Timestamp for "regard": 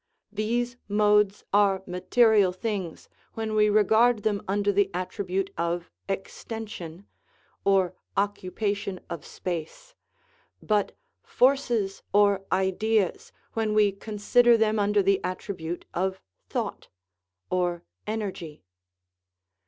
3.69-4.23